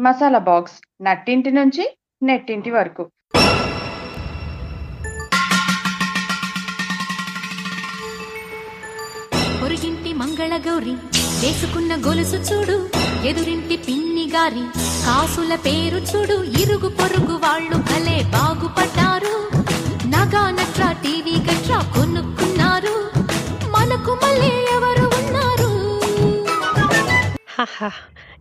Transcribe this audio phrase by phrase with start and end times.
[0.00, 1.84] Masala box నట్టింటి నుంచి
[2.22, 3.02] నెట్టింటి వరకు.
[9.60, 10.94] పొరుగింటి మంగళగౌరి
[11.40, 12.76] చేసుకున్న గొలుసు చూడు
[13.30, 14.64] ఎదురింటి పిన్ని గారి
[15.04, 19.34] కాసుల పేరు చూడు ఇరుగు పొరుగు వాళ్ళు భలే బాగుపడ్డారు.
[20.14, 22.94] నగా నట్రా టీవీ గట్రా కొనుక్కున్నారు
[23.76, 25.70] మనకు మళ్ళీ ఎవరు ఉన్నారు?
[27.56, 27.90] హహ.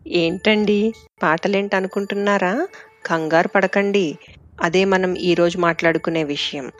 [0.08, 0.94] ఏంటండి?
[1.24, 2.68] పాటలేంటి అనుకుంటున్నారా
[3.06, 4.18] కంగారు పడకండి.
[4.62, 6.72] అదే మనం ఈరోజు మాట్లాడుకునే విషయం.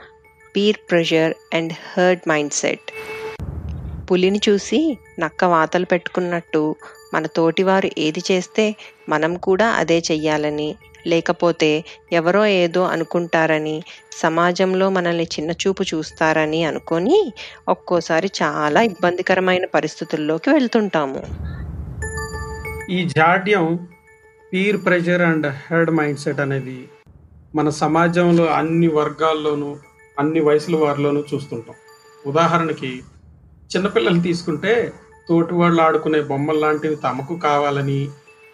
[0.56, 2.20] Peer pressure and herd
[2.54, 2.92] mindset.
[4.12, 6.76] పులిని చూసి నక్క వాతలు పెట్టుకున్నట్టు
[7.14, 8.76] మన తోటివారు ఏది చేస్తే
[9.10, 10.76] మనం కూడా అదే చెయ్యాలని
[11.08, 13.84] లేకపోతే ఎవరో ఏదో అనుకుంటారని
[14.22, 17.34] సమాజంలో మనల్ని చిన్నచూపు చూస్తారని అనుకొని
[17.68, 21.50] ఒక్కోసారి చాలా ఇబ్బందికరమైన పరిస్థితుల్లోకి వెళ్తుంటాము.
[22.90, 23.66] ఈ జాడ్యం
[24.54, 26.88] peer pressure and herd mindset అనేది
[27.56, 29.76] మన సమాజంలో అన్ని వర్గాల్లోనూ
[30.20, 31.76] అన్ని వయసుల వారిలోనూ చూస్తుంటాం.
[32.26, 33.02] ఉదాహరణకి
[33.72, 34.94] చిన్నపిల్లలు తీసుకుంటే
[35.30, 38.10] తోటి వాళ్ళు ఆడుకునే బొమ్మలు లాంటివి తమకు కావాలని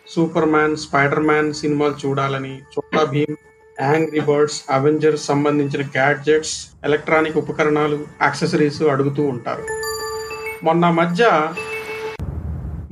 [0.08, 3.36] సూపర్ మ్యాన్ స్పైడర్ మ్యాన్ సినిమాలు చూడాలని Chhota Bheem
[3.82, 9.66] Angry Birds Avengers సంబంధించిన గ్యాడ్జెట్స్ ఎలక్ట్రానిక్ ఉపకరణాలు యాక్సెసరీస్ అడుగుతూ ఉంటారు.
[10.64, 11.24] మొన్న మధ్య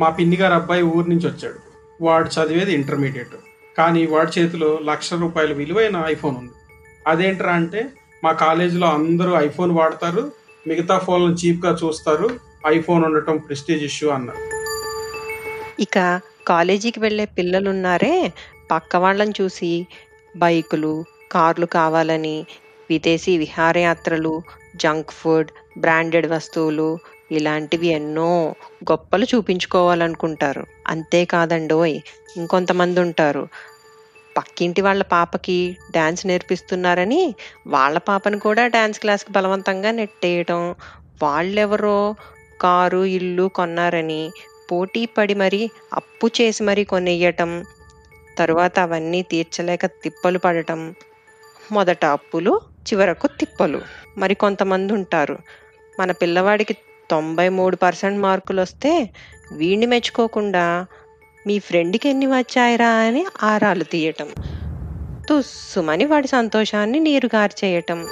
[0.03, 1.59] మా పిన్ని గారు అబ్బాయి ఊరు నుంచి వచ్చాడు.
[2.03, 3.35] వాడు చదివేది ఇంటర్మీడియట్.
[3.77, 6.55] కానీ వాడి చేతిలో లక్ష రూపాయల విలువైన ఐఫోన్ ఉంది.
[7.07, 7.81] అదేంట్రా అంటే
[8.23, 10.23] మా కాలేజీలో అందరూ ఐఫోన్ వాడతారు
[10.67, 12.27] మిగతా ఫోన్లను చీప్గా చూస్తారు
[12.67, 14.43] ఐఫోన్ ఉండటం ప్రెస్టీజ్ ఇష్యూ అన్నారు.
[15.81, 15.97] ఇక
[16.47, 18.33] కాలేజీకి వెళ్ళే పిల్లలున్నారే
[18.71, 19.87] పక్క వాళ్ళని చూసి
[20.37, 22.37] బైకులు కార్లు కావాలని
[22.89, 24.41] విదేశీ విహారయాత్రలు
[24.75, 26.89] జంక్ ఫుడ్ బ్రాండెడ్ వస్తువులు
[27.31, 28.29] ఇలాంటివి ఎన్నో
[28.91, 30.63] గొప్పలు చూపించుకోవాలనుకుంటారు.
[30.87, 31.97] అంతేకాదండోయ్
[32.37, 33.43] ఇంకొంతమంది ఉంటారు
[34.35, 35.57] పక్కింటి వాళ్ళ పాపకి
[35.91, 37.21] డ్యాన్స్ నేర్పిస్తున్నారని
[37.67, 40.61] వాళ్ళ పాపను కూడా డ్యాన్స్ క్లాస్కి బలవంతంగా నెట్టేయటం
[41.23, 41.97] వాళ్ళెవరో
[42.61, 44.21] కారు ఇల్లు కొన్నారని
[44.71, 45.61] పోటీ పడి మరి
[45.93, 47.51] అప్పు చేసి మరి కొనేయటం
[48.37, 50.79] తరువాత అవన్నీ తీర్చలేక తిప్పలు పడటం
[51.71, 52.53] మొదట అప్పులు
[52.87, 53.79] చివరకు తిప్పలు.
[54.17, 55.35] మరి కొంతమంది ఉంటారు
[55.99, 56.73] మన పిల్లవాడికి
[57.11, 59.09] తొంభై మూడు పర్సెంట్ మార్కులు వస్తే
[59.51, 60.85] వీణ్ణి మెచ్చుకోకుండా
[61.47, 64.27] మీ ఫ్రెండ్కి ఎన్ని వచ్చాయిరా అని ఆరాలు తీయటం.
[65.29, 68.07] తుస్సుమని వాడి సంతోషాన్ని నీరు గార్చేయటం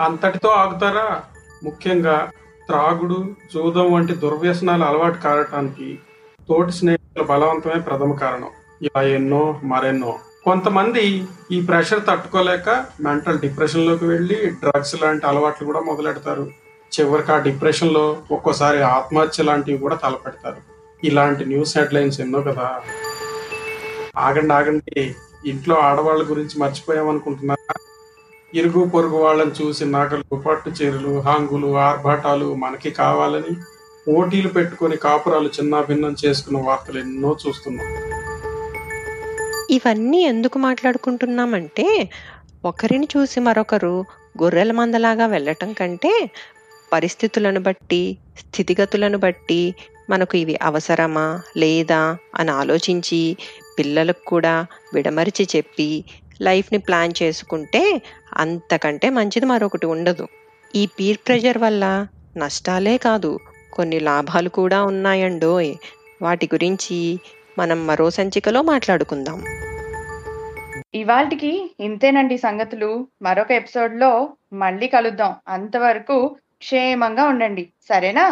[0.00, 1.22] అంతటితో ఆగుతారా?
[1.64, 2.30] ముఖ్యంగా
[2.66, 5.98] త్రాగుడు జూదం వంటి దుర్వ్యసనాలు అలవాటు కావటానికి
[6.48, 8.50] తోటి స్నేహితుల బలవంతమే ప్రథమ కారణం.
[8.82, 10.18] ఇలా ఎన్నో మరెన్నో.
[10.44, 16.61] కొంతమంది ఈ ప్రెషర్ తట్టుకోలేక మెంటల్ డిప్రెషన్లోకి వెళ్ళి డ్రగ్స్ లాంటి అలవాట్లు కూడా మొదలెడతారు.
[17.00, 20.56] చివరికి ఆ డిప్రెషన్లో ఒక్కోసారి ఆత్మహత్య లాంటివి కూడా తలపెడతారు.
[21.04, 22.80] ఇలాంటి న్యూస్ హెడ్లైన్స్ ఎన్నో కదా.
[24.16, 25.14] ఆగండి ఆగండి.
[25.46, 27.74] ఇంట్లో ఆడవాళ్ళ గురించి మర్చిపోయామనుకుంటున్నారా?
[28.54, 33.56] ఇరుగు పొరుగు వాళ్ళని చూసి నగలు పట్టు చీరలు హాంగులు ఆర్భాటాలు మనకి కావాలని
[34.08, 37.86] పోటీలు పెట్టుకొని కాపురాలు చిన్న భిన్నం చేసుకున్న వార్తలు ఎన్నో చూస్తున్నాం.
[39.70, 42.10] ఇవన్నీ ఎందుకు మాట్లాడుకుంటున్నామంటే
[42.64, 44.04] ఒకరిని చూసి మరొకరు
[44.42, 46.30] గొర్రెల మందలాగా వెళ్ళటం కంటే
[46.92, 49.74] పరిస్థితులను బట్టి స్థితిగతులను బట్టి
[50.10, 53.36] మనకు ఇవి అవసరమా లేదా అని ఆలోచించి
[53.78, 56.04] పిల్లలకు కూడా విడమరిచి చెప్పి
[56.42, 58.02] లైఫ్ని ప్లాన్ చేసుకుంటే
[58.34, 60.28] అంతకంటే మంచిది మరొకటి ఉండదు.
[60.76, 63.38] ఈ పీర్ ప్రెషర్ వల్ల నష్టాలే కాదు
[63.72, 65.74] కొన్ని లాభాలు కూడా ఉన్నాయండోయ్.
[66.22, 67.20] వాటి గురించి
[67.58, 69.44] మనం మరో సంచికలో మాట్లాడుకుందాం.
[70.94, 73.06] ఇవాటికి ఇంతేనండి సంగతులు.
[73.22, 75.34] మరొక ఎపిసోడ్లో మళ్ళీ కలుద్దాం.
[75.48, 77.64] అంతవరకు క్షేమంగా ఉండండి.
[77.88, 78.26] సరేనా?